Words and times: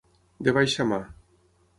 De 0.47 0.53
baixa 0.57 0.85
mà. 0.93 0.99